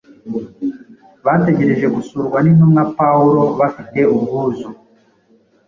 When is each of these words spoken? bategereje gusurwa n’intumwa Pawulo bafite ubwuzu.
bategereje 1.25 1.85
gusurwa 1.95 2.37
n’intumwa 2.41 2.83
Pawulo 2.97 3.41
bafite 3.59 3.99
ubwuzu. 4.15 4.69